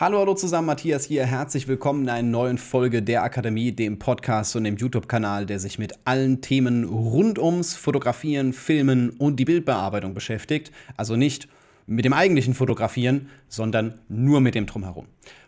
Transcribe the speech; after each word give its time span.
Hallo, 0.00 0.18
hallo 0.18 0.32
zusammen, 0.32 0.64
Matthias 0.64 1.04
hier. 1.04 1.26
Herzlich 1.26 1.68
willkommen 1.68 2.04
in 2.04 2.08
einer 2.08 2.26
neuen 2.26 2.56
Folge 2.56 3.02
der 3.02 3.22
Akademie, 3.22 3.70
dem 3.70 3.98
Podcast 3.98 4.56
und 4.56 4.64
dem 4.64 4.78
YouTube-Kanal, 4.78 5.44
der 5.44 5.58
sich 5.58 5.78
mit 5.78 5.92
allen 6.06 6.40
Themen 6.40 6.84
rund 6.84 7.38
ums 7.38 7.76
Fotografieren, 7.76 8.54
Filmen 8.54 9.10
und 9.10 9.36
die 9.36 9.44
Bildbearbeitung 9.44 10.14
beschäftigt. 10.14 10.72
Also 10.96 11.16
nicht 11.16 11.48
mit 11.86 12.06
dem 12.06 12.14
eigentlichen 12.14 12.54
Fotografieren, 12.54 13.28
sondern 13.48 14.00
nur 14.08 14.40
mit 14.40 14.54
dem 14.54 14.64
Drumherum. 14.64 15.04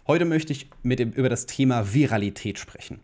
Heute 0.08 0.24
möchte 0.24 0.52
ich 0.52 0.68
mit 0.82 0.98
dem, 0.98 1.12
über 1.12 1.28
das 1.28 1.46
Thema 1.46 1.94
Viralität 1.94 2.58
sprechen. 2.58 2.98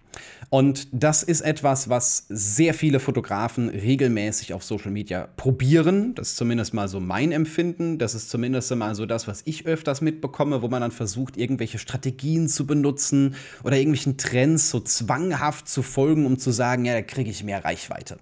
Und 0.50 0.88
das 0.90 1.22
ist 1.22 1.42
etwas, 1.42 1.88
was 1.88 2.26
sehr 2.28 2.74
viele 2.74 2.98
Fotografen 2.98 3.68
regelmäßig 3.68 4.52
auf 4.52 4.64
Social 4.64 4.90
Media 4.90 5.28
probieren. 5.36 6.16
Das 6.16 6.30
ist 6.30 6.36
zumindest 6.36 6.74
mal 6.74 6.88
so 6.88 6.98
mein 6.98 7.30
Empfinden. 7.30 7.98
Das 7.98 8.16
ist 8.16 8.30
zumindest 8.30 8.74
mal 8.74 8.96
so 8.96 9.06
das, 9.06 9.28
was 9.28 9.42
ich 9.44 9.64
öfters 9.64 10.00
mitbekomme, 10.00 10.60
wo 10.60 10.66
man 10.66 10.80
dann 10.80 10.90
versucht, 10.90 11.36
irgendwelche 11.36 11.78
Strategien 11.78 12.48
zu 12.48 12.66
benutzen 12.66 13.36
oder 13.62 13.76
irgendwelchen 13.76 14.16
Trends 14.16 14.68
so 14.68 14.80
zwanghaft 14.80 15.68
zu 15.68 15.82
folgen, 15.82 16.26
um 16.26 16.36
zu 16.36 16.50
sagen, 16.50 16.84
ja, 16.84 16.94
da 16.94 17.02
kriege 17.02 17.30
ich 17.30 17.44
mehr 17.44 17.64
Reichweite. 17.64 18.18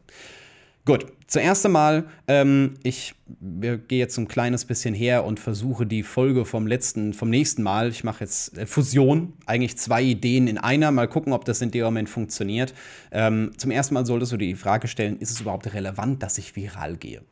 Gut, 0.86 1.04
zuerst 1.26 1.66
einmal, 1.66 2.04
ähm, 2.28 2.74
ich 2.84 3.16
gehe 3.40 3.98
jetzt 3.98 4.16
ein 4.18 4.28
kleines 4.28 4.64
bisschen 4.64 4.94
her 4.94 5.24
und 5.24 5.40
versuche 5.40 5.84
die 5.84 6.04
Folge 6.04 6.44
vom 6.44 6.68
letzten, 6.68 7.12
vom 7.12 7.28
nächsten 7.28 7.64
Mal, 7.64 7.88
ich 7.88 8.04
mache 8.04 8.22
jetzt 8.22 8.56
äh, 8.56 8.66
Fusion, 8.66 9.32
eigentlich 9.46 9.76
zwei 9.78 10.00
Ideen 10.00 10.46
in 10.46 10.58
einer, 10.58 10.92
mal 10.92 11.08
gucken, 11.08 11.32
ob 11.32 11.44
das 11.44 11.60
in 11.60 11.72
dem 11.72 11.82
Moment 11.82 12.08
funktioniert. 12.08 12.72
Ähm, 13.10 13.50
zum 13.56 13.72
ersten 13.72 13.94
Mal 13.94 14.06
solltest 14.06 14.30
du 14.30 14.36
dir 14.36 14.46
die 14.46 14.54
Frage 14.54 14.86
stellen, 14.86 15.18
ist 15.18 15.32
es 15.32 15.40
überhaupt 15.40 15.74
relevant, 15.74 16.22
dass 16.22 16.38
ich 16.38 16.54
viral 16.54 16.96
gehe? 16.96 17.22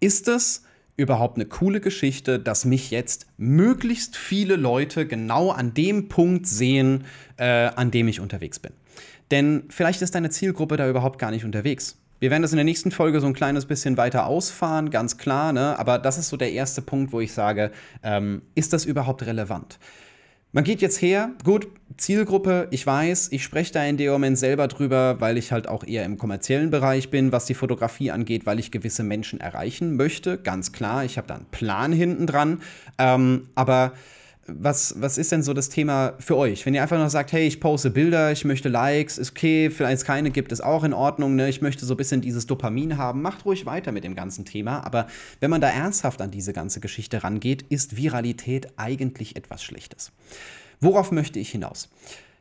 Ist 0.00 0.26
es 0.26 0.64
überhaupt 0.96 1.36
eine 1.36 1.46
coole 1.46 1.80
Geschichte, 1.80 2.40
dass 2.40 2.64
mich 2.64 2.90
jetzt 2.90 3.26
möglichst 3.36 4.16
viele 4.16 4.56
Leute 4.56 5.06
genau 5.06 5.52
an 5.52 5.72
dem 5.72 6.08
Punkt 6.08 6.48
sehen, 6.48 7.04
äh, 7.36 7.44
an 7.44 7.92
dem 7.92 8.08
ich 8.08 8.18
unterwegs 8.18 8.58
bin? 8.58 8.72
Denn 9.30 9.64
vielleicht 9.68 10.02
ist 10.02 10.14
deine 10.14 10.30
Zielgruppe 10.30 10.76
da 10.76 10.88
überhaupt 10.88 11.18
gar 11.18 11.30
nicht 11.30 11.44
unterwegs. 11.44 11.96
Wir 12.18 12.30
werden 12.30 12.42
das 12.42 12.52
in 12.52 12.56
der 12.56 12.64
nächsten 12.64 12.90
Folge 12.92 13.20
so 13.20 13.26
ein 13.26 13.34
kleines 13.34 13.66
bisschen 13.66 13.98
weiter 13.98 14.26
ausfahren, 14.26 14.90
ganz 14.90 15.18
klar, 15.18 15.52
ne? 15.52 15.78
aber 15.78 15.98
das 15.98 16.16
ist 16.16 16.30
so 16.30 16.38
der 16.38 16.52
erste 16.52 16.80
Punkt, 16.80 17.12
wo 17.12 17.20
ich 17.20 17.32
sage, 17.32 17.70
ähm, 18.02 18.40
ist 18.54 18.72
das 18.72 18.86
überhaupt 18.86 19.26
relevant? 19.26 19.78
Man 20.52 20.64
geht 20.64 20.80
jetzt 20.80 21.02
her, 21.02 21.32
gut, 21.44 21.68
Zielgruppe, 21.98 22.68
ich 22.70 22.86
weiß, 22.86 23.28
ich 23.32 23.42
spreche 23.42 23.74
da 23.74 23.84
in 23.84 23.98
dem 23.98 24.10
Moment 24.10 24.38
selber 24.38 24.68
drüber, 24.68 25.20
weil 25.20 25.36
ich 25.36 25.52
halt 25.52 25.68
auch 25.68 25.84
eher 25.84 26.06
im 26.06 26.16
kommerziellen 26.16 26.70
Bereich 26.70 27.10
bin, 27.10 27.30
was 27.32 27.44
die 27.44 27.52
Fotografie 27.52 28.10
angeht, 28.10 28.46
weil 28.46 28.58
ich 28.58 28.70
gewisse 28.70 29.02
Menschen 29.02 29.38
erreichen 29.38 29.96
möchte, 29.96 30.38
ganz 30.38 30.72
klar, 30.72 31.04
ich 31.04 31.18
habe 31.18 31.28
da 31.28 31.34
einen 31.34 31.44
Plan 31.50 31.92
hinten 31.92 32.26
dran, 32.26 32.62
ähm, 32.96 33.50
aber 33.54 33.92
was, 34.48 34.94
was 34.98 35.18
ist 35.18 35.32
denn 35.32 35.42
so 35.42 35.52
das 35.52 35.68
Thema 35.68 36.14
für 36.18 36.36
euch? 36.36 36.64
Wenn 36.66 36.74
ihr 36.74 36.82
einfach 36.82 36.98
nur 36.98 37.10
sagt, 37.10 37.32
hey, 37.32 37.46
ich 37.46 37.60
poste 37.60 37.90
Bilder, 37.90 38.32
ich 38.32 38.44
möchte 38.44 38.68
Likes, 38.68 39.18
ist 39.18 39.32
okay, 39.32 39.70
vielleicht 39.70 40.04
keine 40.04 40.30
gibt 40.30 40.52
es 40.52 40.60
auch 40.60 40.84
in 40.84 40.92
Ordnung, 40.92 41.36
ne? 41.36 41.48
ich 41.48 41.62
möchte 41.62 41.84
so 41.84 41.94
ein 41.94 41.96
bisschen 41.96 42.20
dieses 42.20 42.46
Dopamin 42.46 42.96
haben, 42.96 43.22
macht 43.22 43.44
ruhig 43.44 43.66
weiter 43.66 43.92
mit 43.92 44.04
dem 44.04 44.14
ganzen 44.14 44.44
Thema. 44.44 44.84
Aber 44.84 45.06
wenn 45.40 45.50
man 45.50 45.60
da 45.60 45.68
ernsthaft 45.68 46.20
an 46.22 46.30
diese 46.30 46.52
ganze 46.52 46.80
Geschichte 46.80 47.24
rangeht, 47.24 47.62
ist 47.62 47.96
Viralität 47.96 48.68
eigentlich 48.76 49.36
etwas 49.36 49.62
Schlechtes. 49.62 50.12
Worauf 50.80 51.10
möchte 51.10 51.38
ich 51.38 51.50
hinaus? 51.50 51.88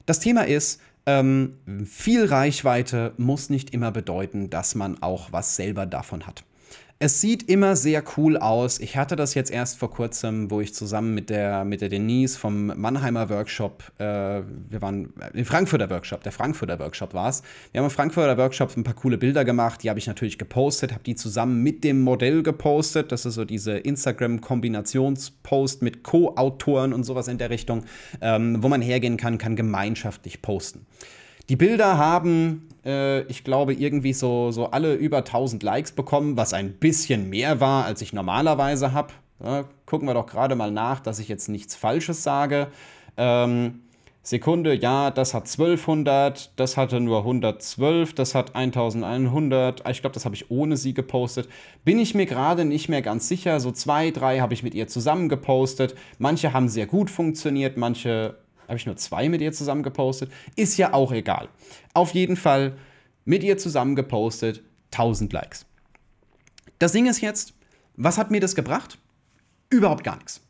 Das 0.06 0.20
Thema 0.20 0.46
ist, 0.48 0.82
ähm, 1.06 1.58
viel 1.86 2.26
Reichweite 2.26 3.14
muss 3.18 3.50
nicht 3.50 3.72
immer 3.72 3.92
bedeuten, 3.92 4.50
dass 4.50 4.76
man 4.76 5.02
auch 5.02 5.32
was 5.32 5.56
selber 5.56 5.86
davon 5.86 6.26
hat. 6.28 6.44
Es 6.98 7.20
sieht 7.20 7.50
immer 7.50 7.76
sehr 7.76 8.02
cool 8.16 8.38
aus. 8.38 8.80
Ich 8.80 8.96
hatte 8.96 9.18
das 9.18 9.34
jetzt 9.34 9.52
erst 9.52 9.78
vor 9.78 9.92
kurzem, 9.92 10.50
wo 10.50 10.62
ich 10.62 10.74
zusammen 10.74 11.14
mit 11.14 11.30
der, 11.30 11.66
mit 11.66 11.82
der 11.82 11.90
Denise 11.90 12.38
vom 12.38 12.68
Mannheimer 12.68 13.30
Workshop, 13.30 13.84
äh, 13.98 14.06
wir 14.06 14.82
waren 14.82 15.14
im 15.34 15.44
Frankfurter 15.44 15.90
Workshop, 15.90 16.24
der 16.24 16.32
Frankfurter 16.32 16.80
Workshop 16.80 17.14
war 17.14 17.28
es. 17.28 17.44
Wir 17.74 17.80
haben 17.80 17.88
im 17.88 17.92
Frankfurter 17.92 18.38
Workshop 18.38 18.78
ein 18.78 18.86
paar 18.86 18.94
coole 18.94 19.18
Bilder 19.18 19.44
gemacht, 19.44 19.84
die 19.84 19.90
habe 19.90 20.00
ich 20.00 20.08
natürlich 20.08 20.38
gepostet, 20.38 20.94
habe 20.94 21.04
die 21.04 21.16
zusammen 21.16 21.62
mit 21.62 21.84
dem 21.84 22.00
Modell 22.00 22.44
gepostet. 22.44 23.12
Das 23.12 23.26
ist 23.26 23.34
so 23.34 23.44
diese 23.44 23.74
Instagram-Kombinationspost 23.74 25.82
mit 25.82 26.02
Co-Autoren 26.02 26.94
und 26.94 27.04
sowas 27.04 27.28
in 27.28 27.38
der 27.38 27.50
Richtung, 27.50 27.84
ähm, 28.22 28.64
wo 28.64 28.70
man 28.70 28.82
hergehen 28.82 29.18
kann, 29.18 29.38
kann 29.38 29.58
gemeinschaftlich 29.58 30.42
posten. 30.42 30.86
Die 31.50 31.58
Bilder 31.58 31.98
haben, 31.98 32.70
äh, 32.86 33.22
ich 33.24 33.44
glaube, 33.44 33.74
irgendwie 33.74 34.14
so, 34.14 34.52
so 34.52 34.68
alle 34.68 34.94
über 34.94 35.18
1000 35.18 35.64
Likes 35.64 35.92
bekommen, 35.92 36.38
was 36.38 36.54
ein 36.54 36.74
bisschen 36.74 37.30
mehr 37.30 37.60
war, 37.60 37.86
als 37.86 38.02
ich 38.02 38.14
normalerweise 38.14 38.94
habe. 38.94 39.14
Ja, 39.44 39.66
gucken 39.86 40.08
wir 40.08 40.14
doch 40.14 40.28
gerade 40.28 40.56
mal 40.56 40.72
nach, 40.72 41.00
dass 41.00 41.20
ich 41.20 41.28
jetzt 41.28 41.50
nichts 41.50 41.76
Falsches 41.76 42.24
sage. 42.24 42.68
Ähm, 43.18 43.82
Sekunde, 44.26 44.74
ja, 44.74 45.12
das 45.12 45.36
hat 45.36 45.44
1200, 45.44 46.60
das 46.60 46.78
hatte 46.78 47.00
nur 47.00 47.20
112, 47.20 48.14
das 48.14 48.34
hat 48.34 48.56
1100. 48.56 49.88
Ich 49.88 50.02
glaube, 50.02 50.16
das 50.16 50.26
habe 50.26 50.34
ich 50.34 50.50
ohne 50.50 50.78
sie 50.78 50.96
gepostet. 50.96 51.48
Bin 51.84 52.00
ich 52.00 52.16
mir 52.16 52.26
gerade 52.26 52.66
nicht 52.66 52.90
mehr 52.90 53.04
ganz 53.04 53.28
sicher. 53.28 53.60
So 53.60 53.72
zwei, 53.72 54.10
drei 54.10 54.40
habe 54.40 54.56
ich 54.56 54.64
mit 54.64 54.74
ihr 54.74 54.88
zusammen 54.88 55.30
gepostet. 55.30 55.94
Manche 56.18 56.54
haben 56.54 56.70
sehr 56.70 56.88
gut 56.88 57.12
funktioniert, 57.12 57.78
manche 57.78 58.36
habe 58.68 58.78
ich 58.78 58.86
nur 58.86 58.98
zwei 58.98 59.30
mit 59.30 59.42
ihr 59.42 59.52
zusammen 59.52 59.84
gepostet? 59.84 60.32
Ist 60.56 60.78
ja 60.78 60.94
auch 60.94 61.12
egal. 61.12 61.50
Auf 61.94 62.14
jeden 62.14 62.38
Fall 62.38 62.78
mit 63.26 63.44
ihr 63.44 63.58
zusammen 63.58 63.96
gepostet, 63.96 64.64
1000 64.92 65.34
Likes. 65.34 65.66
Das 66.80 66.92
Ding 66.92 67.08
ist 67.08 67.22
jetzt, 67.22 67.54
was 67.96 68.18
hat 68.18 68.32
mir 68.32 68.40
das 68.40 68.56
gebracht? 68.56 68.98
Überhaupt 69.70 70.04
gar 70.04 70.18
nichts. 70.18 70.45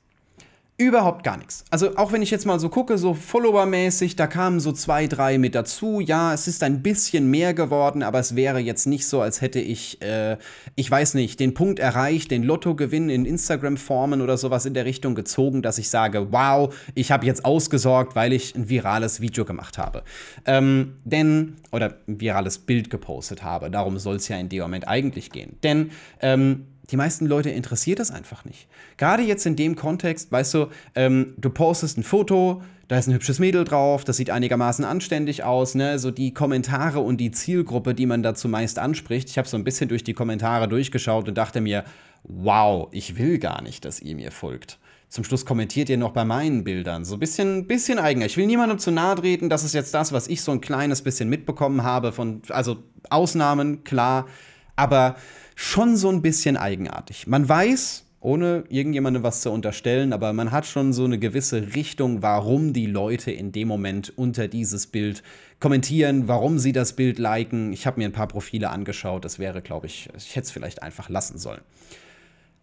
Überhaupt 0.78 1.24
gar 1.24 1.38
nichts. 1.38 1.64
Also 1.70 1.96
auch 1.96 2.12
wenn 2.12 2.22
ich 2.22 2.32
jetzt 2.32 2.46
mal 2.46 2.60
so 2.60 2.68
gucke, 2.68 2.98
so 2.98 3.14
Follower-mäßig, 3.14 4.18
da 4.18 4.28
kamen 4.28 4.60
so 4.60 4.74
zwei, 4.74 5.08
drei 5.08 5.38
mit 5.38 5.56
dazu. 5.56 6.02
Ja, 6.02 6.34
es 6.34 6.50
ist 6.50 6.64
ein 6.64 6.84
bisschen 6.84 7.32
mehr 7.32 7.54
geworden, 7.54 8.04
aber 8.04 8.20
es 8.20 8.36
wäre 8.36 8.60
jetzt 8.60 8.86
nicht 8.86 9.08
so, 9.08 9.22
als 9.22 9.40
hätte 9.40 9.62
ich, 9.62 10.02
äh, 10.02 10.36
ich 10.76 10.92
weiß 10.92 11.14
nicht, 11.14 11.40
den 11.40 11.54
Punkt 11.54 11.80
erreicht, 11.80 12.30
den 12.30 12.44
Lottogewinn 12.44 13.10
in 13.10 13.24
Instagram-Formen 13.24 14.22
oder 14.22 14.36
sowas 14.36 14.66
in 14.66 14.74
der 14.74 14.84
Richtung 14.84 15.16
gezogen, 15.16 15.62
dass 15.62 15.78
ich 15.78 15.90
sage, 15.90 16.34
wow, 16.34 16.76
ich 16.94 17.10
habe 17.10 17.26
jetzt 17.26 17.46
ausgesorgt, 17.46 18.18
weil 18.18 18.34
ich 18.34 18.54
ein 18.54 18.68
virales 18.68 19.22
Video 19.22 19.46
gemacht 19.46 19.78
habe. 19.78 20.04
Ähm, 20.46 20.98
denn, 21.06 21.56
oder 21.72 22.00
ein 22.06 22.20
virales 22.20 22.58
Bild 22.58 22.90
gepostet 22.90 23.44
habe. 23.44 23.72
Darum 23.72 23.98
soll 23.98 24.18
es 24.18 24.28
ja 24.28 24.38
in 24.38 24.50
dem 24.50 24.64
Moment 24.64 24.90
eigentlich 24.90 25.30
gehen. 25.30 25.56
Denn, 25.64 25.92
ähm, 26.20 26.66
die 26.92 26.98
meisten 26.98 27.26
Leute 27.26 27.50
interessiert 27.50 28.00
das 28.00 28.12
einfach 28.12 28.46
nicht. 28.46 28.68
Gerade 28.98 29.24
jetzt 29.24 29.46
in 29.46 29.56
dem 29.56 29.76
Kontext, 29.76 30.32
weißt 30.32 30.54
du, 30.54 30.68
ähm, 30.96 31.34
du 31.38 31.50
postest 31.50 31.98
ein 31.98 32.04
Foto, 32.04 32.62
da 32.88 32.98
ist 33.00 33.08
ein 33.08 33.14
hübsches 33.14 33.40
Mädel 33.40 33.64
drauf, 33.64 34.04
das 34.04 34.18
sieht 34.18 34.30
einigermaßen 34.30 34.86
anständig 34.86 35.44
aus, 35.44 35.74
ne? 35.74 35.98
So 35.98 36.12
die 36.12 36.34
Kommentare 36.34 37.00
und 37.00 37.18
die 37.18 37.32
Zielgruppe, 37.32 37.96
die 37.96 38.06
man 38.06 38.22
dazu 38.22 38.48
meist 38.48 38.78
anspricht. 38.78 39.30
Ich 39.30 39.38
habe 39.40 39.48
so 39.48 39.58
ein 39.58 39.64
bisschen 39.64 39.90
durch 39.90 40.04
die 40.04 40.14
Kommentare 40.14 40.68
durchgeschaut 40.68 41.28
und 41.28 41.36
dachte 41.36 41.62
mir, 41.62 41.84
wow, 42.24 42.88
ich 42.92 43.18
will 43.18 43.40
gar 43.40 43.64
nicht, 43.64 43.86
dass 43.86 44.00
ihr 44.00 44.16
mir 44.16 44.32
folgt. 44.32 44.78
Zum 45.10 45.24
Schluss 45.24 45.46
kommentiert 45.46 45.90
ihr 45.90 45.98
noch 45.98 46.12
bei 46.12 46.26
meinen 46.26 46.64
Bildern. 46.64 47.06
So 47.06 47.16
ein 47.16 47.20
bisschen, 47.20 47.68
bisschen 47.68 48.00
eigener. 48.00 48.26
Ich 48.26 48.38
will 48.38 48.48
niemandem 48.48 48.80
zu 48.80 48.92
nahe 48.92 49.16
treten. 49.16 49.50
Das 49.50 49.64
ist 49.64 49.74
jetzt 49.74 49.94
das, 49.94 50.12
was 50.12 50.28
ich 50.28 50.42
so 50.42 50.52
ein 50.52 50.62
kleines 50.62 51.02
bisschen 51.02 51.30
mitbekommen 51.30 51.84
habe. 51.84 52.12
Von, 52.12 52.42
also 52.50 52.84
Ausnahmen, 53.10 53.84
klar. 53.84 54.28
Aber 54.76 55.16
schon 55.56 55.96
so 55.96 56.10
ein 56.10 56.22
bisschen 56.22 56.58
eigenartig. 56.58 57.28
Man 57.28 57.48
weiß, 57.48 58.06
ohne 58.20 58.64
irgendjemandem 58.70 59.24
was 59.24 59.42
zu 59.42 59.52
unterstellen, 59.52 60.12
aber 60.12 60.34
man 60.34 60.52
hat 60.52 60.66
schon 60.66 60.94
so 60.94 61.06
eine 61.06 61.20
gewisse 61.20 61.76
Richtung, 61.76 62.22
warum 62.22 62.74
die 62.74 62.88
Leute 62.88 63.32
in 63.32 63.52
dem 63.52 63.68
Moment 63.68 64.12
unter 64.18 64.48
dieses 64.48 64.88
Bild 64.88 65.24
kommentieren, 65.60 66.28
warum 66.28 66.60
sie 66.60 66.72
das 66.72 66.94
Bild 66.94 67.20
liken. 67.20 67.72
Ich 67.72 67.86
habe 67.86 68.00
mir 68.00 68.08
ein 68.08 68.12
paar 68.12 68.28
Profile 68.28 68.70
angeschaut, 68.72 69.24
das 69.24 69.40
wäre, 69.40 69.62
glaube 69.62 69.88
ich, 69.88 70.10
ich 70.18 70.36
hätte 70.36 70.46
es 70.46 70.52
vielleicht 70.52 70.84
einfach 70.84 71.08
lassen 71.08 71.38
sollen. 71.38 71.62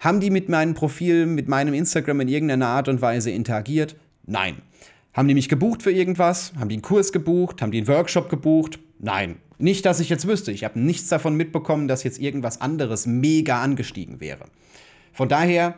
Haben 0.00 0.19
die 0.19 0.31
mit 0.31 0.48
meinem 0.48 0.75
Profil, 0.75 1.26
mit 1.26 1.47
meinem 1.47 1.75
Instagram 1.75 2.20
in 2.22 2.28
irgendeiner 2.28 2.66
Art 2.66 2.88
und 2.88 3.00
Weise 3.00 3.31
interagiert? 3.31 3.94
Nein. 4.26 4.56
Haben 5.14 5.28
die 5.28 5.34
mich 5.34 5.49
gebucht 5.49 5.82
für 5.82 5.93
irgendwas? 5.93 6.52
Haben 6.58 6.70
die 6.70 6.75
einen 6.75 6.82
Kurs 6.82 7.12
gebucht? 7.12 7.62
Haben 7.62 7.70
die 7.70 7.78
einen 7.78 7.88
Workshop 7.88 8.28
gebucht? 8.28 8.81
Nein. 8.99 9.37
Nicht, 9.62 9.87
dass 9.87 10.00
ich 10.00 10.09
jetzt 10.09 10.26
wüsste. 10.26 10.50
Ich 10.50 10.64
habe 10.64 10.81
nichts 10.81 11.09
davon 11.09 11.37
mitbekommen, 11.37 11.87
dass 11.87 12.03
jetzt 12.03 12.19
irgendwas 12.19 12.61
anderes 12.61 13.06
mega 13.06 13.62
angestiegen 13.62 14.20
wäre. 14.20 14.47
Von 15.12 15.29
daher 15.29 15.76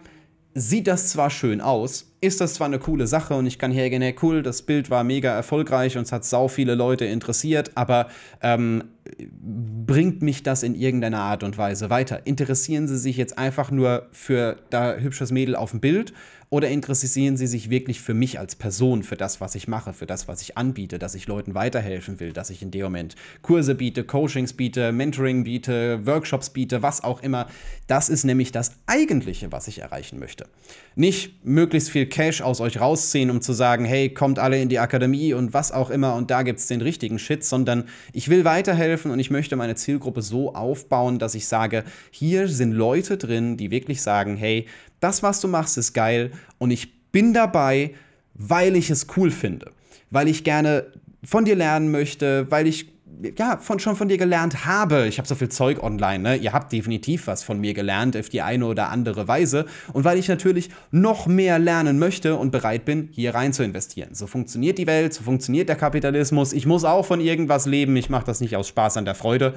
sieht 0.54 0.86
das 0.86 1.10
zwar 1.10 1.28
schön 1.28 1.60
aus, 1.60 2.10
ist 2.22 2.40
das 2.40 2.54
zwar 2.54 2.68
eine 2.68 2.78
coole 2.78 3.06
Sache 3.06 3.34
und 3.34 3.44
ich 3.44 3.58
kann 3.58 3.72
hergehen, 3.72 4.00
hey 4.00 4.16
cool, 4.22 4.42
das 4.42 4.62
Bild 4.62 4.88
war 4.88 5.04
mega 5.04 5.34
erfolgreich 5.34 5.98
und 5.98 6.04
es 6.04 6.12
hat 6.12 6.24
sau 6.24 6.48
viele 6.48 6.74
Leute 6.74 7.04
interessiert, 7.04 7.72
aber 7.74 8.08
ähm, 8.40 8.84
bringt 9.30 10.22
mich 10.22 10.42
das 10.42 10.62
in 10.62 10.74
irgendeiner 10.74 11.20
Art 11.20 11.42
und 11.42 11.58
Weise 11.58 11.90
weiter? 11.90 12.26
Interessieren 12.26 12.88
Sie 12.88 12.98
sich 12.98 13.16
jetzt 13.16 13.38
einfach 13.38 13.70
nur 13.70 14.08
für 14.12 14.56
da 14.70 14.96
hübsches 14.96 15.30
Mädel 15.30 15.56
auf 15.56 15.72
dem 15.72 15.80
Bild 15.80 16.12
Oder 16.54 16.68
interessieren 16.68 17.36
sie 17.36 17.48
sich 17.48 17.68
wirklich 17.68 18.00
für 18.00 18.14
mich 18.14 18.38
als 18.38 18.54
Person, 18.54 19.02
für 19.02 19.16
das, 19.16 19.40
was 19.40 19.56
ich 19.56 19.66
mache, 19.66 19.92
für 19.92 20.06
das, 20.06 20.28
was 20.28 20.40
ich 20.40 20.56
anbiete, 20.56 21.00
dass 21.00 21.16
ich 21.16 21.26
Leuten 21.26 21.56
weiterhelfen 21.56 22.20
will, 22.20 22.32
dass 22.32 22.48
ich 22.48 22.62
in 22.62 22.70
dem 22.70 22.82
Moment 22.84 23.16
Kurse 23.42 23.74
biete, 23.74 24.04
Coachings 24.04 24.52
biete, 24.52 24.92
Mentoring 24.92 25.42
biete, 25.42 26.06
Workshops 26.06 26.50
biete, 26.50 26.80
was 26.80 27.02
auch 27.02 27.24
immer. 27.24 27.48
Das 27.88 28.08
ist 28.08 28.22
nämlich 28.22 28.52
das 28.52 28.70
Eigentliche, 28.86 29.50
was 29.50 29.66
ich 29.66 29.80
erreichen 29.80 30.20
möchte. 30.20 30.46
Nicht 30.94 31.44
möglichst 31.44 31.90
viel 31.90 32.06
Cash 32.06 32.40
aus 32.40 32.60
euch 32.60 32.80
rausziehen, 32.80 33.30
um 33.30 33.40
zu 33.40 33.52
sagen, 33.52 33.84
hey, 33.84 34.10
kommt 34.10 34.38
alle 34.38 34.62
in 34.62 34.68
die 34.68 34.78
Akademie 34.78 35.34
und 35.34 35.54
was 35.54 35.72
auch 35.72 35.90
immer 35.90 36.14
und 36.14 36.30
da 36.30 36.42
gibt 36.42 36.60
es 36.60 36.68
den 36.68 36.82
richtigen 36.82 37.18
Shit, 37.18 37.42
sondern 37.42 37.88
ich 38.12 38.28
will 38.28 38.44
weiterhelfen 38.44 38.93
und 39.10 39.18
ich 39.18 39.30
möchte 39.30 39.56
meine 39.56 39.74
Zielgruppe 39.74 40.22
so 40.22 40.54
aufbauen, 40.54 41.18
dass 41.18 41.34
ich 41.34 41.46
sage, 41.46 41.84
hier 42.10 42.48
sind 42.48 42.72
Leute 42.72 43.16
drin, 43.16 43.56
die 43.56 43.70
wirklich 43.70 44.02
sagen, 44.02 44.36
hey, 44.36 44.66
das, 45.00 45.22
was 45.22 45.40
du 45.40 45.48
machst, 45.48 45.76
ist 45.78 45.92
geil 45.92 46.30
und 46.58 46.70
ich 46.70 47.10
bin 47.10 47.34
dabei, 47.34 47.94
weil 48.34 48.76
ich 48.76 48.90
es 48.90 49.06
cool 49.16 49.30
finde, 49.30 49.70
weil 50.10 50.28
ich 50.28 50.44
gerne 50.44 50.86
von 51.24 51.44
dir 51.44 51.56
lernen 51.56 51.90
möchte, 51.90 52.50
weil 52.50 52.66
ich 52.66 52.93
ja, 53.38 53.58
von, 53.58 53.78
schon 53.78 53.96
von 53.96 54.08
dir 54.08 54.18
gelernt 54.18 54.66
habe. 54.66 55.06
Ich 55.06 55.18
habe 55.18 55.28
so 55.28 55.34
viel 55.34 55.48
Zeug 55.48 55.82
online, 55.82 56.18
ne? 56.18 56.36
Ihr 56.36 56.52
habt 56.52 56.72
definitiv 56.72 57.26
was 57.26 57.42
von 57.42 57.60
mir 57.60 57.74
gelernt 57.74 58.16
auf 58.16 58.28
die 58.28 58.42
eine 58.42 58.66
oder 58.66 58.90
andere 58.90 59.28
Weise. 59.28 59.66
Und 59.92 60.04
weil 60.04 60.18
ich 60.18 60.28
natürlich 60.28 60.70
noch 60.90 61.26
mehr 61.26 61.58
lernen 61.58 61.98
möchte 61.98 62.36
und 62.36 62.50
bereit 62.50 62.84
bin, 62.84 63.08
hier 63.12 63.34
rein 63.34 63.52
zu 63.52 63.62
investieren. 63.62 64.14
So 64.14 64.26
funktioniert 64.26 64.78
die 64.78 64.86
Welt, 64.86 65.14
so 65.14 65.22
funktioniert 65.22 65.68
der 65.68 65.76
Kapitalismus. 65.76 66.52
Ich 66.52 66.66
muss 66.66 66.84
auch 66.84 67.06
von 67.06 67.20
irgendwas 67.20 67.66
leben. 67.66 67.96
Ich 67.96 68.10
mache 68.10 68.24
das 68.26 68.40
nicht 68.40 68.56
aus 68.56 68.68
Spaß 68.68 68.96
an 68.96 69.04
der 69.04 69.14
Freude. 69.14 69.54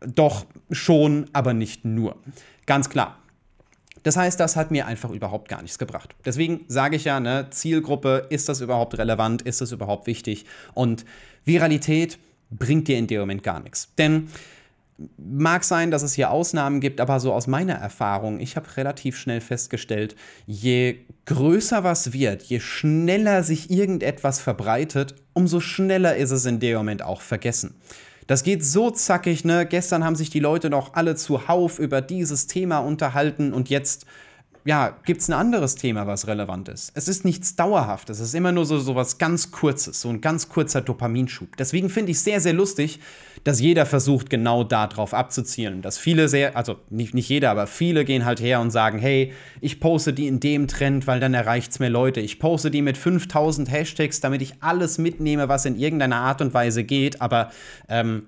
Doch 0.00 0.46
schon, 0.70 1.26
aber 1.32 1.54
nicht 1.54 1.84
nur. 1.84 2.16
Ganz 2.66 2.88
klar. 2.88 3.18
Das 4.06 4.16
heißt, 4.16 4.38
das 4.38 4.54
hat 4.54 4.70
mir 4.70 4.86
einfach 4.86 5.10
überhaupt 5.10 5.48
gar 5.48 5.62
nichts 5.62 5.78
gebracht. 5.78 6.14
Deswegen 6.24 6.60
sage 6.68 6.94
ich 6.94 7.04
ja, 7.04 7.18
ne, 7.18 7.48
Zielgruppe, 7.50 8.26
ist 8.30 8.48
das 8.48 8.60
überhaupt 8.60 8.96
relevant, 8.98 9.42
ist 9.42 9.60
das 9.60 9.72
überhaupt 9.72 10.06
wichtig? 10.06 10.46
Und 10.74 11.04
Viralität 11.44 12.16
bringt 12.50 12.88
dir 12.88 12.98
in 12.98 13.06
dem 13.06 13.20
Moment 13.20 13.42
gar 13.42 13.60
nichts. 13.60 13.92
Denn 13.96 14.28
mag 15.18 15.64
sein, 15.64 15.90
dass 15.90 16.02
es 16.02 16.14
hier 16.14 16.30
Ausnahmen 16.30 16.80
gibt, 16.80 17.00
aber 17.00 17.20
so 17.20 17.32
aus 17.32 17.46
meiner 17.46 17.74
Erfahrung, 17.74 18.40
ich 18.40 18.56
habe 18.56 18.76
relativ 18.76 19.16
schnell 19.16 19.40
festgestellt, 19.40 20.16
je 20.46 21.00
größer 21.26 21.84
was 21.84 22.12
wird, 22.12 22.42
je 22.42 22.60
schneller 22.60 23.42
sich 23.42 23.70
irgendetwas 23.70 24.40
verbreitet, 24.40 25.14
umso 25.34 25.60
schneller 25.60 26.16
ist 26.16 26.30
es 26.30 26.46
in 26.46 26.60
dem 26.60 26.76
Moment 26.78 27.02
auch 27.02 27.20
vergessen. 27.20 27.74
Das 28.26 28.42
geht 28.42 28.64
so 28.64 28.90
zackig, 28.90 29.44
ne? 29.44 29.66
Gestern 29.66 30.02
haben 30.04 30.16
sich 30.16 30.30
die 30.30 30.40
Leute 30.40 30.68
noch 30.68 30.94
alle 30.94 31.14
zuhauf 31.14 31.78
über 31.78 32.00
dieses 32.00 32.46
Thema 32.48 32.78
unterhalten 32.78 33.52
und 33.52 33.68
jetzt 33.68 34.06
ja, 34.66 34.98
gibt 35.04 35.20
es 35.20 35.28
ein 35.28 35.32
anderes 35.32 35.76
Thema, 35.76 36.08
was 36.08 36.26
relevant 36.26 36.68
ist. 36.68 36.90
Es 36.94 37.06
ist 37.06 37.24
nichts 37.24 37.54
Dauerhaftes, 37.54 38.18
es 38.18 38.28
ist 38.28 38.34
immer 38.34 38.50
nur 38.50 38.66
so, 38.66 38.78
so 38.80 38.96
was 38.96 39.16
ganz 39.16 39.52
Kurzes, 39.52 40.00
so 40.00 40.08
ein 40.08 40.20
ganz 40.20 40.48
kurzer 40.48 40.80
Dopaminschub. 40.80 41.56
Deswegen 41.56 41.88
finde 41.88 42.10
ich 42.10 42.18
sehr, 42.18 42.40
sehr 42.40 42.52
lustig, 42.52 42.98
dass 43.44 43.60
jeder 43.60 43.86
versucht, 43.86 44.28
genau 44.28 44.64
darauf 44.64 45.14
abzuzielen. 45.14 45.82
Dass 45.82 45.98
viele 45.98 46.28
sehr, 46.28 46.56
also 46.56 46.80
nicht, 46.90 47.14
nicht 47.14 47.28
jeder, 47.28 47.52
aber 47.52 47.68
viele 47.68 48.04
gehen 48.04 48.24
halt 48.24 48.40
her 48.40 48.60
und 48.60 48.72
sagen, 48.72 48.98
hey, 48.98 49.32
ich 49.60 49.78
poste 49.78 50.12
die 50.12 50.26
in 50.26 50.40
dem 50.40 50.66
Trend, 50.66 51.06
weil 51.06 51.20
dann 51.20 51.32
erreicht 51.32 51.70
es 51.70 51.78
mehr 51.78 51.90
Leute. 51.90 52.20
Ich 52.20 52.40
poste 52.40 52.72
die 52.72 52.82
mit 52.82 52.98
5000 52.98 53.70
Hashtags, 53.70 54.18
damit 54.18 54.42
ich 54.42 54.54
alles 54.64 54.98
mitnehme, 54.98 55.48
was 55.48 55.64
in 55.64 55.78
irgendeiner 55.78 56.16
Art 56.16 56.40
und 56.40 56.54
Weise 56.54 56.82
geht. 56.82 57.20
Aber 57.22 57.52
ähm, 57.88 58.26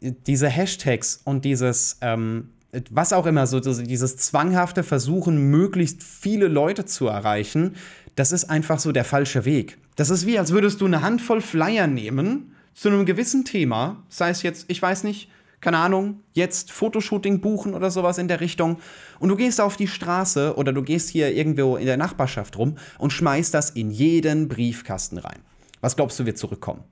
diese 0.00 0.48
Hashtags 0.48 1.22
und 1.24 1.46
dieses, 1.46 1.96
ähm, 2.02 2.50
was 2.90 3.12
auch 3.12 3.26
immer, 3.26 3.46
so 3.46 3.60
dieses 3.60 4.16
zwanghafte 4.16 4.82
Versuchen, 4.82 5.50
möglichst 5.50 6.02
viele 6.02 6.48
Leute 6.48 6.84
zu 6.84 7.06
erreichen, 7.06 7.76
das 8.16 8.32
ist 8.32 8.44
einfach 8.44 8.78
so 8.78 8.92
der 8.92 9.04
falsche 9.04 9.44
Weg. 9.44 9.78
Das 9.96 10.10
ist 10.10 10.26
wie, 10.26 10.38
als 10.38 10.52
würdest 10.52 10.80
du 10.80 10.86
eine 10.86 11.02
Handvoll 11.02 11.40
Flyer 11.40 11.86
nehmen 11.86 12.54
zu 12.74 12.88
einem 12.88 13.06
gewissen 13.06 13.44
Thema, 13.44 14.02
sei 14.08 14.30
es 14.30 14.42
jetzt, 14.42 14.66
ich 14.68 14.80
weiß 14.80 15.04
nicht, 15.04 15.30
keine 15.60 15.78
Ahnung, 15.78 16.20
jetzt 16.34 16.72
Fotoshooting 16.72 17.40
buchen 17.40 17.74
oder 17.74 17.90
sowas 17.90 18.18
in 18.18 18.28
der 18.28 18.40
Richtung 18.40 18.78
und 19.18 19.30
du 19.30 19.36
gehst 19.36 19.60
auf 19.60 19.76
die 19.76 19.88
Straße 19.88 20.56
oder 20.56 20.72
du 20.72 20.82
gehst 20.82 21.08
hier 21.08 21.32
irgendwo 21.32 21.76
in 21.76 21.86
der 21.86 21.96
Nachbarschaft 21.96 22.58
rum 22.58 22.76
und 22.98 23.12
schmeißt 23.12 23.54
das 23.54 23.70
in 23.70 23.90
jeden 23.90 24.48
Briefkasten 24.48 25.16
rein. 25.16 25.40
Was 25.80 25.96
glaubst 25.96 26.18
du 26.18 26.26
wird 26.26 26.36
zurückkommen? 26.36 26.84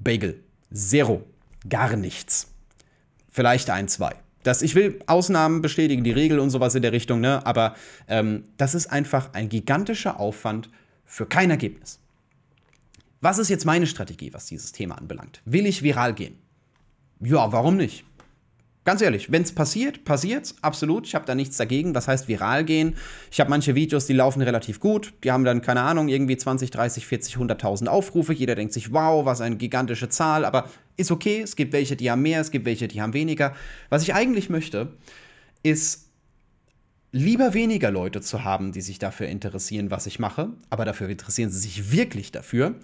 Bagel. 0.00 0.42
Zero. 0.72 1.24
Gar 1.68 1.96
nichts. 1.96 2.52
Vielleicht 3.30 3.70
ein, 3.70 3.88
zwei. 3.88 4.23
Das, 4.44 4.62
ich 4.62 4.76
will 4.76 5.00
Ausnahmen 5.06 5.62
bestätigen, 5.62 6.04
die 6.04 6.12
Regel 6.12 6.38
und 6.38 6.50
sowas 6.50 6.74
in 6.76 6.82
der 6.82 6.92
Richtung, 6.92 7.20
ne? 7.20 7.44
aber 7.44 7.74
ähm, 8.06 8.44
das 8.56 8.74
ist 8.74 8.86
einfach 8.86 9.32
ein 9.32 9.48
gigantischer 9.48 10.20
Aufwand 10.20 10.70
für 11.04 11.26
kein 11.26 11.50
Ergebnis. 11.50 11.98
Was 13.20 13.38
ist 13.38 13.48
jetzt 13.48 13.64
meine 13.64 13.86
Strategie, 13.86 14.32
was 14.32 14.46
dieses 14.46 14.72
Thema 14.72 14.96
anbelangt? 14.98 15.40
Will 15.46 15.66
ich 15.66 15.82
viral 15.82 16.14
gehen? 16.14 16.38
Ja, 17.20 17.50
warum 17.52 17.76
nicht? 17.76 18.04
Ganz 18.84 19.00
ehrlich, 19.00 19.32
wenn 19.32 19.40
es 19.40 19.52
passiert, 19.54 20.04
passiert's, 20.04 20.56
absolut. 20.60 21.06
Ich 21.06 21.14
habe 21.14 21.24
da 21.24 21.34
nichts 21.34 21.56
dagegen. 21.56 21.94
Was 21.94 22.06
heißt 22.06 22.28
viral 22.28 22.64
gehen? 22.64 22.96
Ich 23.30 23.40
habe 23.40 23.48
manche 23.48 23.74
Videos, 23.74 24.04
die 24.04 24.12
laufen 24.12 24.42
relativ 24.42 24.78
gut. 24.78 25.14
Die 25.24 25.32
haben 25.32 25.44
dann, 25.44 25.62
keine 25.62 25.80
Ahnung, 25.80 26.08
irgendwie 26.08 26.36
20, 26.36 26.70
30, 26.70 27.06
40, 27.06 27.36
100.000 27.36 27.86
Aufrufe. 27.86 28.34
Jeder 28.34 28.54
denkt 28.54 28.74
sich, 28.74 28.92
wow, 28.92 29.24
was 29.24 29.40
eine 29.40 29.56
gigantische 29.56 30.10
Zahl. 30.10 30.44
Aber 30.44 30.68
ist 30.96 31.10
okay. 31.10 31.40
Es 31.40 31.56
gibt 31.56 31.72
welche, 31.72 31.96
die 31.96 32.10
haben 32.10 32.22
mehr, 32.22 32.40
es 32.40 32.50
gibt 32.50 32.66
welche, 32.66 32.88
die 32.88 33.00
haben 33.00 33.12
weniger. 33.12 33.54
Was 33.88 34.02
ich 34.02 34.14
eigentlich 34.14 34.50
möchte, 34.50 34.96
ist 35.62 36.10
lieber 37.12 37.54
weniger 37.54 37.90
Leute 37.90 38.20
zu 38.20 38.44
haben, 38.44 38.72
die 38.72 38.80
sich 38.80 38.98
dafür 38.98 39.28
interessieren, 39.28 39.90
was 39.90 40.06
ich 40.06 40.18
mache. 40.18 40.50
Aber 40.70 40.84
dafür 40.84 41.08
interessieren 41.08 41.50
sie 41.50 41.60
sich 41.60 41.92
wirklich 41.92 42.32
dafür. 42.32 42.74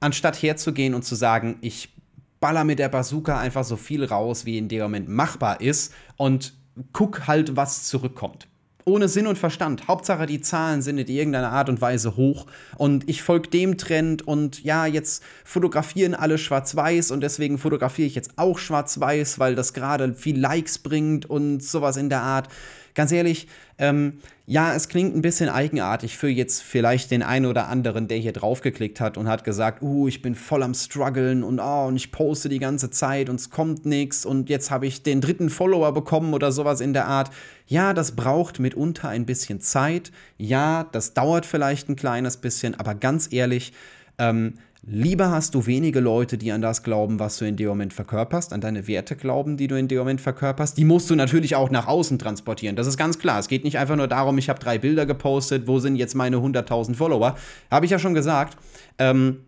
Anstatt 0.00 0.42
herzugehen 0.42 0.94
und 0.94 1.04
zu 1.04 1.14
sagen, 1.14 1.58
ich 1.60 1.94
baller 2.40 2.64
mit 2.64 2.78
der 2.78 2.88
Bazooka 2.88 3.38
einfach 3.38 3.64
so 3.64 3.76
viel 3.76 4.04
raus, 4.04 4.44
wie 4.44 4.58
in 4.58 4.68
dem 4.68 4.82
Moment 4.82 5.08
machbar 5.08 5.60
ist 5.60 5.94
und 6.16 6.54
guck 6.92 7.26
halt, 7.26 7.56
was 7.56 7.84
zurückkommt. 7.84 8.48
Ohne 8.88 9.08
Sinn 9.08 9.26
und 9.26 9.36
Verstand. 9.36 9.88
Hauptsache, 9.88 10.26
die 10.26 10.40
Zahlen 10.40 10.80
sind 10.80 10.98
in 10.98 11.08
irgendeiner 11.08 11.50
Art 11.50 11.68
und 11.68 11.80
Weise 11.80 12.14
hoch 12.14 12.46
und 12.76 13.08
ich 13.08 13.20
folge 13.20 13.48
dem 13.48 13.78
Trend 13.78 14.22
und 14.22 14.62
ja, 14.62 14.86
jetzt 14.86 15.24
fotografieren 15.44 16.14
alle 16.14 16.38
schwarz-weiß 16.38 17.10
und 17.10 17.20
deswegen 17.20 17.58
fotografiere 17.58 18.06
ich 18.06 18.14
jetzt 18.14 18.34
auch 18.36 18.58
schwarz-weiß, 18.60 19.40
weil 19.40 19.56
das 19.56 19.74
gerade 19.74 20.14
viel 20.14 20.38
Likes 20.38 20.78
bringt 20.78 21.28
und 21.28 21.64
sowas 21.64 21.96
in 21.96 22.10
der 22.10 22.22
Art 22.22 22.48
ganz 22.96 23.12
ehrlich, 23.12 23.46
ähm, 23.78 24.14
ja, 24.46 24.74
es 24.74 24.88
klingt 24.88 25.14
ein 25.14 25.22
bisschen 25.22 25.48
eigenartig 25.48 26.16
für 26.16 26.28
jetzt 26.28 26.62
vielleicht 26.62 27.10
den 27.10 27.22
einen 27.22 27.46
oder 27.46 27.68
anderen, 27.68 28.08
der 28.08 28.18
hier 28.18 28.32
draufgeklickt 28.32 29.00
hat 29.00 29.16
und 29.18 29.28
hat 29.28 29.44
gesagt, 29.44 29.82
uh, 29.82 30.08
ich 30.08 30.22
bin 30.22 30.34
voll 30.34 30.62
am 30.62 30.72
struggeln 30.74 31.44
und 31.44 31.60
oh, 31.60 31.86
und 31.86 31.96
ich 31.96 32.10
poste 32.10 32.48
die 32.48 32.58
ganze 32.58 32.90
Zeit 32.90 33.28
und 33.28 33.36
es 33.36 33.50
kommt 33.50 33.86
nichts 33.86 34.24
und 34.24 34.48
jetzt 34.48 34.70
habe 34.70 34.86
ich 34.86 35.02
den 35.02 35.20
dritten 35.20 35.50
Follower 35.50 35.92
bekommen 35.92 36.32
oder 36.32 36.50
sowas 36.50 36.80
in 36.80 36.92
der 36.92 37.06
Art. 37.06 37.30
Ja, 37.66 37.92
das 37.92 38.12
braucht 38.12 38.58
mitunter 38.58 39.08
ein 39.08 39.26
bisschen 39.26 39.60
Zeit. 39.60 40.10
Ja, 40.38 40.84
das 40.90 41.14
dauert 41.14 41.44
vielleicht 41.44 41.88
ein 41.88 41.96
kleines 41.96 42.38
bisschen, 42.38 42.74
aber 42.74 42.94
ganz 42.94 43.32
ehrlich, 43.32 43.72
ähm, 44.18 44.54
Lieber 44.88 45.32
hast 45.32 45.56
du 45.56 45.66
wenige 45.66 45.98
Leute, 45.98 46.38
die 46.38 46.52
an 46.52 46.62
das 46.62 46.84
glauben, 46.84 47.18
was 47.18 47.38
du 47.38 47.44
in 47.44 47.56
dem 47.56 47.66
Moment 47.66 47.92
verkörperst, 47.92 48.52
an 48.52 48.60
deine 48.60 48.86
Werte 48.86 49.16
glauben, 49.16 49.56
die 49.56 49.66
du 49.66 49.76
in 49.76 49.88
dem 49.88 49.98
Moment 49.98 50.20
verkörperst. 50.20 50.78
Die 50.78 50.84
musst 50.84 51.10
du 51.10 51.16
natürlich 51.16 51.56
auch 51.56 51.70
nach 51.70 51.88
außen 51.88 52.20
transportieren. 52.20 52.76
Das 52.76 52.86
ist 52.86 52.96
ganz 52.96 53.18
klar. 53.18 53.40
Es 53.40 53.48
geht 53.48 53.64
nicht 53.64 53.78
einfach 53.78 53.96
nur 53.96 54.06
darum, 54.06 54.38
ich 54.38 54.48
habe 54.48 54.60
drei 54.60 54.78
Bilder 54.78 55.04
gepostet, 55.04 55.66
wo 55.66 55.80
sind 55.80 55.96
jetzt 55.96 56.14
meine 56.14 56.36
100.000 56.36 56.94
Follower. 56.94 57.36
Habe 57.68 57.84
ich 57.84 57.90
ja 57.90 57.98
schon 57.98 58.14
gesagt. 58.14 58.56
Ähm, 58.98 59.40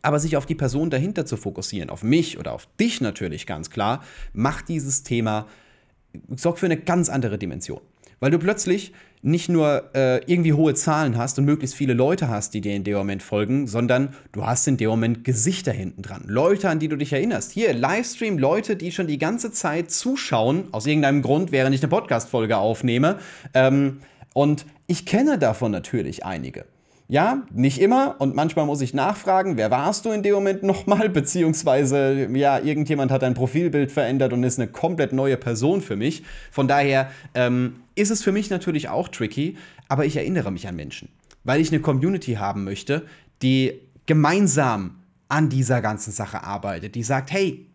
aber 0.00 0.20
sich 0.20 0.36
auf 0.36 0.46
die 0.46 0.54
Person 0.54 0.90
dahinter 0.90 1.26
zu 1.26 1.36
fokussieren, 1.36 1.90
auf 1.90 2.04
mich 2.04 2.38
oder 2.38 2.52
auf 2.52 2.68
dich 2.78 3.00
natürlich 3.00 3.48
ganz 3.48 3.68
klar, 3.68 4.04
macht 4.32 4.68
dieses 4.68 5.02
Thema, 5.02 5.48
sorgt 6.36 6.60
für 6.60 6.66
eine 6.66 6.76
ganz 6.76 7.08
andere 7.08 7.36
Dimension. 7.36 7.80
Weil 8.20 8.30
du 8.30 8.38
plötzlich 8.38 8.92
nicht 9.22 9.48
nur 9.48 9.90
äh, 9.94 10.18
irgendwie 10.26 10.52
hohe 10.52 10.74
Zahlen 10.74 11.16
hast 11.16 11.38
und 11.38 11.44
möglichst 11.44 11.76
viele 11.76 11.94
Leute 11.94 12.28
hast, 12.28 12.54
die 12.54 12.60
dir 12.60 12.74
in 12.74 12.82
dem 12.82 12.96
Moment 12.96 13.22
folgen, 13.22 13.68
sondern 13.68 14.14
du 14.32 14.44
hast 14.44 14.66
in 14.66 14.76
dem 14.76 14.90
Moment 14.90 15.24
Gesichter 15.24 15.72
hinten 15.72 16.02
dran. 16.02 16.24
Leute, 16.26 16.68
an 16.68 16.80
die 16.80 16.88
du 16.88 16.96
dich 16.96 17.12
erinnerst. 17.12 17.52
Hier, 17.52 17.72
Livestream, 17.72 18.36
Leute, 18.36 18.74
die 18.74 18.90
schon 18.90 19.06
die 19.06 19.18
ganze 19.18 19.52
Zeit 19.52 19.92
zuschauen, 19.92 20.64
aus 20.72 20.86
irgendeinem 20.86 21.22
Grund, 21.22 21.52
während 21.52 21.74
ich 21.74 21.82
eine 21.82 21.90
Podcast-Folge 21.90 22.56
aufnehme. 22.56 23.18
Ähm, 23.54 24.00
und 24.34 24.66
ich 24.88 25.06
kenne 25.06 25.38
davon 25.38 25.70
natürlich 25.70 26.24
einige. 26.24 26.64
Ja, 27.08 27.42
nicht 27.52 27.78
immer 27.80 28.16
und 28.20 28.34
manchmal 28.34 28.64
muss 28.64 28.80
ich 28.80 28.94
nachfragen, 28.94 29.56
wer 29.56 29.70
warst 29.70 30.04
du 30.04 30.10
in 30.12 30.22
dem 30.22 30.34
Moment 30.34 30.62
nochmal, 30.62 31.08
beziehungsweise 31.10 32.28
ja, 32.32 32.58
irgendjemand 32.58 33.10
hat 33.10 33.22
dein 33.22 33.34
Profilbild 33.34 33.92
verändert 33.92 34.32
und 34.32 34.42
ist 34.44 34.58
eine 34.58 34.68
komplett 34.68 35.12
neue 35.12 35.36
Person 35.36 35.82
für 35.82 35.96
mich. 35.96 36.22
Von 36.50 36.68
daher 36.68 37.10
ähm, 37.34 37.76
ist 37.94 38.10
es 38.10 38.22
für 38.22 38.32
mich 38.32 38.50
natürlich 38.50 38.88
auch 38.88 39.08
tricky, 39.08 39.56
aber 39.88 40.06
ich 40.06 40.16
erinnere 40.16 40.50
mich 40.50 40.66
an 40.66 40.76
Menschen, 40.76 41.08
weil 41.44 41.60
ich 41.60 41.70
eine 41.70 41.80
Community 41.80 42.34
haben 42.34 42.64
möchte, 42.64 43.04
die 43.42 43.80
gemeinsam 44.06 45.02
an 45.28 45.48
dieser 45.48 45.80
ganzen 45.82 46.12
Sache 46.12 46.44
arbeitet, 46.44 46.94
die 46.94 47.02
sagt, 47.02 47.32
hey, 47.32 47.66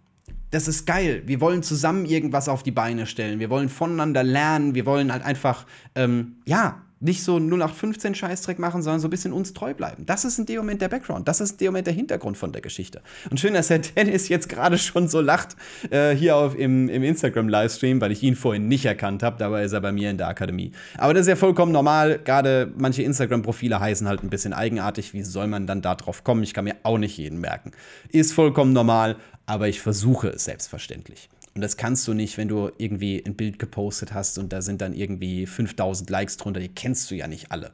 das 0.52 0.68
ist 0.68 0.86
geil. 0.86 1.24
Wir 1.26 1.42
wollen 1.42 1.64
zusammen 1.64 2.06
irgendwas 2.06 2.48
auf 2.48 2.64
die 2.64 2.72
Beine 2.72 3.06
stellen. 3.06 3.40
Wir 3.40 3.50
wollen 3.50 3.70
voneinander 3.70 4.24
lernen. 4.24 4.76
Wir 4.76 4.86
wollen 4.86 5.12
halt 5.12 5.24
einfach, 5.24 5.66
ähm, 5.96 6.38
ja, 6.46 6.82
nicht 7.00 7.24
so 7.24 7.38
0815 7.38 8.16
Scheißdreck 8.16 8.60
machen, 8.60 8.82
sondern 8.82 9.00
so 9.00 9.08
ein 9.08 9.12
bisschen 9.12 9.34
uns 9.34 9.54
treu 9.54 9.74
bleiben. 9.74 10.06
Das 10.06 10.26
ist 10.26 10.40
in 10.40 10.46
dem 10.46 10.58
Moment 10.58 10.82
der 10.82 10.90
Background, 10.90 11.28
das 11.28 11.42
ist 11.42 11.52
in 11.52 11.58
dem 11.58 11.68
Moment 11.68 11.88
der 11.88 11.94
Hintergrund 11.94 12.38
von 12.38 12.52
der 12.52 12.62
Geschichte. 12.62 13.02
Und 13.30 13.40
schön, 13.40 13.54
dass 13.54 13.68
der 13.68 13.80
Dennis 13.80 14.30
jetzt 14.30 14.50
gerade 14.50 14.78
schon 14.78 15.08
so 15.08 15.22
lacht 15.22 15.56
äh, 15.90 16.16
hier 16.16 16.36
auf, 16.36 16.58
im, 16.58 16.90
im 16.90 17.04
Instagram-Livestream, 17.04 18.02
weil 18.02 18.12
ich 18.12 18.24
ihn 18.24 18.36
vorhin 18.36 18.68
nicht 18.68 18.86
erkannt 18.86 19.24
habe, 19.24 19.38
dabei 19.38 19.64
ist 19.64 19.74
er 19.74 19.82
bei 19.82 19.92
mir 19.92 20.10
in 20.10 20.18
der 20.18 20.28
Akademie. 20.28 20.72
Aber 20.98 21.14
das 21.14 21.22
ist 21.22 21.28
ja 21.28 21.36
vollkommen 21.36 21.72
normal, 21.72 22.20
gerade 22.24 22.72
manche 22.76 23.04
Instagram-Profile 23.04 23.80
heißen 23.80 24.08
halt 24.08 24.24
ein 24.24 24.30
bisschen 24.30 24.54
eigenartig, 24.54 25.14
wie 25.14 25.24
soll 25.24 25.48
man 25.48 25.68
dann 25.68 25.82
da 25.82 25.96
drauf 25.96 26.24
kommen? 26.24 26.44
Ich 26.44 26.54
kann 26.54 26.66
mir 26.66 26.76
auch 26.84 26.98
nicht 26.98 27.18
jeden 27.18 27.40
merken. 27.40 27.72
Ist 28.10 28.34
vollkommen 28.34 28.74
normal, 28.74 29.18
aber 29.46 29.68
ich 29.68 29.82
versuche 29.82 30.30
es 30.30 30.46
selbstverständlich. 30.46 31.30
Und 31.58 31.62
das 31.62 31.76
kannst 31.76 32.08
du 32.08 32.14
nicht, 32.14 32.38
wenn 32.38 32.48
du 32.48 32.70
irgendwie 32.78 33.24
ein 33.26 33.34
Bild 33.34 33.58
gepostet 33.58 34.14
hast 34.14 34.38
und 34.38 34.54
da 34.54 34.62
sind 34.62 34.80
dann 34.80 34.94
irgendwie 34.94 35.48
5000 35.48 36.08
Likes 36.08 36.38
drunter, 36.38 36.60
die 36.60 36.70
kennst 36.70 37.10
du 37.10 37.16
ja 37.16 37.28
nicht 37.28 37.52
alle. 37.52 37.72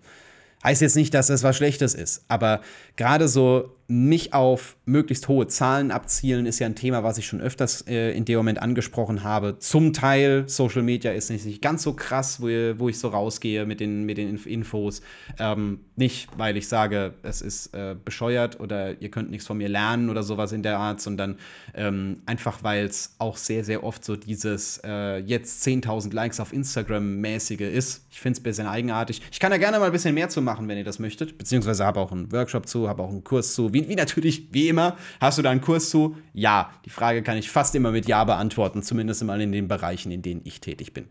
Heißt 0.63 0.81
jetzt 0.81 0.95
nicht, 0.95 1.13
dass 1.13 1.27
das 1.27 1.43
was 1.43 1.57
Schlechtes 1.57 1.93
ist, 1.93 2.23
aber 2.29 2.61
gerade 2.95 3.27
so 3.27 3.75
nicht 3.87 4.33
auf 4.33 4.77
möglichst 4.85 5.27
hohe 5.27 5.47
Zahlen 5.47 5.91
abzielen, 5.91 6.45
ist 6.45 6.59
ja 6.59 6.67
ein 6.67 6.75
Thema, 6.75 7.03
was 7.03 7.17
ich 7.17 7.27
schon 7.27 7.41
öfters 7.41 7.85
äh, 7.87 8.11
in 8.15 8.25
dem 8.25 8.37
Moment 8.37 8.61
angesprochen 8.61 9.23
habe. 9.23 9.59
Zum 9.59 9.93
Teil, 9.93 10.45
Social 10.47 10.83
Media 10.83 11.11
ist 11.11 11.29
nicht 11.29 11.61
ganz 11.61 11.83
so 11.83 11.93
krass, 11.93 12.41
wo, 12.41 12.47
wo 12.47 12.89
ich 12.89 12.97
so 12.97 13.09
rausgehe 13.09 13.65
mit 13.65 13.79
den, 13.79 14.03
mit 14.03 14.17
den 14.17 14.35
Infos. 14.37 15.01
Ähm, 15.37 15.79
nicht, 15.95 16.29
weil 16.37 16.55
ich 16.57 16.67
sage, 16.67 17.13
es 17.23 17.41
ist 17.41 17.73
äh, 17.73 17.95
bescheuert 18.03 18.59
oder 18.59 19.01
ihr 19.01 19.11
könnt 19.11 19.29
nichts 19.29 19.47
von 19.47 19.57
mir 19.57 19.69
lernen 19.69 20.09
oder 20.09 20.23
sowas 20.23 20.53
in 20.53 20.63
der 20.63 20.79
Art, 20.79 21.01
sondern 21.01 21.37
ähm, 21.73 22.21
einfach, 22.25 22.63
weil 22.63 22.85
es 22.85 23.15
auch 23.19 23.37
sehr, 23.37 23.63
sehr 23.63 23.83
oft 23.83 24.05
so 24.05 24.15
dieses 24.15 24.79
äh, 24.83 25.17
jetzt 25.17 25.65
10.000 25.67 26.13
Likes 26.13 26.39
auf 26.39 26.53
Instagram 26.53 27.17
mäßige 27.19 27.61
ist. 27.61 28.05
Ich 28.09 28.21
finde 28.21 28.37
es 28.37 28.39
ein 28.39 28.43
bisschen 28.43 28.67
eigenartig. 28.67 29.21
Ich 29.31 29.39
kann 29.39 29.51
da 29.51 29.57
gerne 29.57 29.79
mal 29.79 29.87
ein 29.87 29.91
bisschen 29.91 30.15
mehr 30.15 30.29
zu 30.29 30.41
machen, 30.41 30.67
wenn 30.67 30.77
ihr 30.77 30.83
das 30.83 30.99
möchtet. 30.99 31.37
Beziehungsweise 31.37 31.85
habe 31.85 31.99
auch 31.99 32.11
einen 32.11 32.31
Workshop 32.31 32.67
zu, 32.67 32.87
habe 32.87 33.03
auch 33.03 33.09
einen 33.09 33.23
Kurs 33.23 33.53
zu 33.53 33.72
wie, 33.73 33.89
wie 33.89 33.95
natürlich, 33.95 34.47
wie 34.51 34.69
immer, 34.69 34.97
hast 35.19 35.37
du 35.37 35.41
da 35.41 35.49
einen 35.49 35.61
Kurs 35.61 35.89
zu? 35.89 36.15
Ja. 36.33 36.71
Die 36.85 36.89
Frage 36.89 37.23
kann 37.23 37.37
ich 37.37 37.49
fast 37.49 37.75
immer 37.75 37.91
mit 37.91 38.07
Ja 38.07 38.23
beantworten, 38.23 38.83
zumindest 38.83 39.23
mal 39.23 39.41
in 39.41 39.51
den 39.51 39.67
Bereichen, 39.67 40.11
in 40.11 40.21
denen 40.21 40.41
ich 40.43 40.61
tätig 40.61 40.93
bin. 40.93 41.05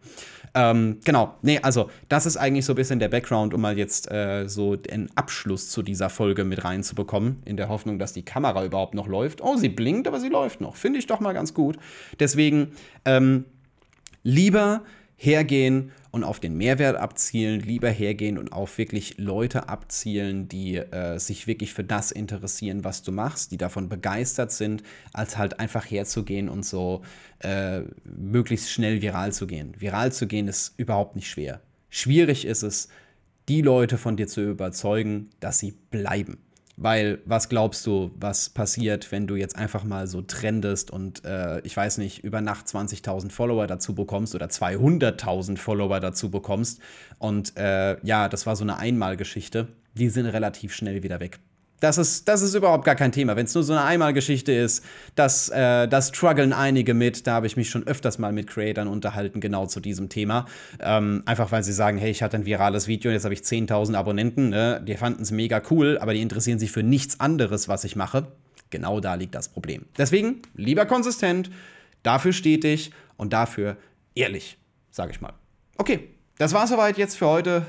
Ähm, 0.54 0.98
genau, 1.04 1.34
nee, 1.42 1.58
also 1.62 1.90
das 2.08 2.26
ist 2.26 2.36
eigentlich 2.36 2.64
so 2.64 2.74
ein 2.74 2.76
bisschen 2.76 2.98
der 2.98 3.08
Background, 3.08 3.54
um 3.54 3.60
mal 3.60 3.78
jetzt 3.78 4.10
äh, 4.10 4.48
so 4.48 4.76
einen 4.90 5.10
Abschluss 5.14 5.70
zu 5.70 5.82
dieser 5.82 6.10
Folge 6.10 6.44
mit 6.44 6.62
reinzubekommen, 6.62 7.42
in 7.46 7.56
der 7.56 7.68
Hoffnung, 7.68 7.98
dass 7.98 8.12
die 8.12 8.22
Kamera 8.22 8.64
überhaupt 8.64 8.94
noch 8.94 9.08
läuft. 9.08 9.40
Oh, 9.40 9.56
sie 9.56 9.70
blinkt, 9.70 10.06
aber 10.06 10.20
sie 10.20 10.28
läuft 10.28 10.60
noch. 10.60 10.76
Finde 10.76 10.98
ich 10.98 11.06
doch 11.06 11.20
mal 11.20 11.32
ganz 11.32 11.54
gut. 11.54 11.78
Deswegen 12.20 12.72
ähm, 13.04 13.44
lieber 14.22 14.82
hergehen 15.22 15.92
und 16.10 16.24
auf 16.24 16.40
den 16.40 16.56
Mehrwert 16.56 16.96
abzielen, 16.96 17.60
lieber 17.60 17.88
hergehen 17.88 18.38
und 18.38 18.52
auf 18.52 18.76
wirklich 18.76 19.18
Leute 19.18 19.68
abzielen, 19.68 20.48
die 20.48 20.78
äh, 20.78 21.18
sich 21.18 21.46
wirklich 21.46 21.72
für 21.72 21.84
das 21.84 22.10
interessieren, 22.10 22.82
was 22.82 23.02
du 23.02 23.12
machst, 23.12 23.52
die 23.52 23.56
davon 23.56 23.88
begeistert 23.88 24.50
sind, 24.50 24.82
als 25.12 25.38
halt 25.38 25.60
einfach 25.60 25.88
herzugehen 25.88 26.48
und 26.48 26.66
so 26.66 27.02
äh, 27.38 27.82
möglichst 28.04 28.70
schnell 28.70 29.00
viral 29.00 29.32
zu 29.32 29.46
gehen. 29.46 29.74
Viral 29.78 30.10
zu 30.10 30.26
gehen 30.26 30.48
ist 30.48 30.74
überhaupt 30.76 31.14
nicht 31.14 31.30
schwer. 31.30 31.60
Schwierig 31.88 32.44
ist 32.44 32.64
es, 32.64 32.88
die 33.48 33.62
Leute 33.62 33.98
von 33.98 34.16
dir 34.16 34.26
zu 34.26 34.40
überzeugen, 34.42 35.30
dass 35.38 35.60
sie 35.60 35.72
bleiben. 35.90 36.38
Weil, 36.82 37.20
was 37.26 37.48
glaubst 37.48 37.86
du, 37.86 38.10
was 38.18 38.50
passiert, 38.50 39.12
wenn 39.12 39.28
du 39.28 39.36
jetzt 39.36 39.54
einfach 39.54 39.84
mal 39.84 40.08
so 40.08 40.20
trendest 40.20 40.90
und 40.90 41.24
äh, 41.24 41.60
ich 41.60 41.76
weiß 41.76 41.98
nicht, 41.98 42.24
über 42.24 42.40
Nacht 42.40 42.66
20.000 42.66 43.30
Follower 43.30 43.68
dazu 43.68 43.94
bekommst 43.94 44.34
oder 44.34 44.46
200.000 44.46 45.58
Follower 45.58 46.00
dazu 46.00 46.30
bekommst? 46.30 46.80
Und 47.18 47.56
äh, 47.56 48.04
ja, 48.04 48.28
das 48.28 48.46
war 48.46 48.56
so 48.56 48.64
eine 48.64 48.78
Einmalgeschichte. 48.78 49.68
Die 49.94 50.08
sind 50.08 50.26
relativ 50.26 50.74
schnell 50.74 51.04
wieder 51.04 51.20
weg. 51.20 51.38
Das 51.82 51.98
ist, 51.98 52.28
das 52.28 52.42
ist 52.42 52.54
überhaupt 52.54 52.84
gar 52.84 52.94
kein 52.94 53.10
Thema. 53.10 53.34
Wenn 53.34 53.46
es 53.46 53.54
nur 53.56 53.64
so 53.64 53.72
eine 53.72 53.82
Einmalgeschichte 53.82 54.52
ist, 54.52 54.84
das, 55.16 55.48
äh, 55.48 55.88
das 55.88 56.10
strugglen 56.10 56.52
einige 56.52 56.94
mit. 56.94 57.26
Da 57.26 57.32
habe 57.32 57.48
ich 57.48 57.56
mich 57.56 57.70
schon 57.70 57.84
öfters 57.88 58.18
mal 58.20 58.32
mit 58.32 58.46
Creatern 58.46 58.86
unterhalten, 58.86 59.40
genau 59.40 59.66
zu 59.66 59.80
diesem 59.80 60.08
Thema. 60.08 60.46
Ähm, 60.78 61.24
einfach 61.26 61.50
weil 61.50 61.64
sie 61.64 61.72
sagen, 61.72 61.98
hey, 61.98 62.12
ich 62.12 62.22
hatte 62.22 62.36
ein 62.36 62.46
virales 62.46 62.86
Video 62.86 63.10
und 63.10 63.14
jetzt 63.14 63.24
habe 63.24 63.34
ich 63.34 63.40
10.000 63.40 63.96
Abonnenten. 63.96 64.50
Ne? 64.50 64.80
Die 64.86 64.94
fanden 64.94 65.22
es 65.22 65.32
mega 65.32 65.60
cool, 65.70 65.98
aber 65.98 66.14
die 66.14 66.22
interessieren 66.22 66.60
sich 66.60 66.70
für 66.70 66.84
nichts 66.84 67.18
anderes, 67.18 67.66
was 67.66 67.82
ich 67.82 67.96
mache. 67.96 68.28
Genau 68.70 69.00
da 69.00 69.16
liegt 69.16 69.34
das 69.34 69.48
Problem. 69.48 69.86
Deswegen 69.98 70.42
lieber 70.54 70.86
konsistent, 70.86 71.50
dafür 72.04 72.32
stetig 72.32 72.92
und 73.16 73.32
dafür 73.32 73.76
ehrlich, 74.14 74.56
sage 74.92 75.10
ich 75.10 75.20
mal. 75.20 75.32
Okay, 75.78 76.10
das 76.38 76.54
war 76.54 76.66
soweit 76.66 76.98
jetzt 76.98 77.16
für 77.16 77.26
heute. 77.26 77.66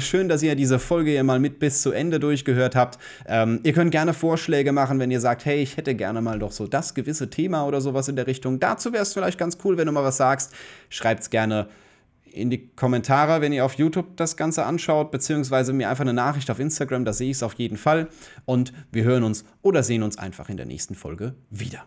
Schön, 0.00 0.28
dass 0.28 0.42
ihr 0.42 0.56
diese 0.56 0.78
Folge 0.78 1.10
hier 1.10 1.24
mal 1.24 1.38
mit 1.38 1.58
bis 1.58 1.82
zu 1.82 1.92
Ende 1.92 2.18
durchgehört 2.18 2.74
habt. 2.74 2.98
Ähm, 3.26 3.60
ihr 3.62 3.72
könnt 3.72 3.90
gerne 3.90 4.14
Vorschläge 4.14 4.72
machen, 4.72 4.98
wenn 4.98 5.10
ihr 5.10 5.20
sagt, 5.20 5.44
hey, 5.44 5.62
ich 5.62 5.76
hätte 5.76 5.94
gerne 5.94 6.20
mal 6.22 6.38
doch 6.38 6.52
so 6.52 6.66
das 6.66 6.94
gewisse 6.94 7.30
Thema 7.30 7.66
oder 7.66 7.80
sowas 7.80 8.08
in 8.08 8.16
der 8.16 8.26
Richtung. 8.26 8.58
Dazu 8.58 8.92
wäre 8.92 9.02
es 9.02 9.12
vielleicht 9.12 9.38
ganz 9.38 9.58
cool, 9.64 9.76
wenn 9.76 9.86
du 9.86 9.92
mal 9.92 10.02
was 10.02 10.16
sagst. 10.16 10.54
Schreibt 10.88 11.22
es 11.22 11.30
gerne 11.30 11.68
in 12.24 12.50
die 12.50 12.68
Kommentare, 12.68 13.40
wenn 13.40 13.52
ihr 13.52 13.64
auf 13.64 13.74
YouTube 13.74 14.16
das 14.16 14.36
Ganze 14.36 14.64
anschaut, 14.64 15.10
beziehungsweise 15.10 15.72
mir 15.72 15.88
einfach 15.88 16.04
eine 16.04 16.12
Nachricht 16.12 16.50
auf 16.50 16.58
Instagram, 16.58 17.04
da 17.04 17.12
sehe 17.12 17.30
ich 17.30 17.38
es 17.38 17.42
auf 17.42 17.54
jeden 17.54 17.76
Fall. 17.78 18.08
Und 18.44 18.72
wir 18.92 19.04
hören 19.04 19.24
uns 19.24 19.44
oder 19.62 19.82
sehen 19.82 20.02
uns 20.02 20.18
einfach 20.18 20.48
in 20.48 20.56
der 20.56 20.66
nächsten 20.66 20.94
Folge 20.94 21.34
wieder. 21.50 21.84